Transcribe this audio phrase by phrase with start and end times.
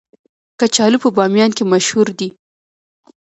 [0.59, 2.29] کچالو په بامیان کې مشهور دي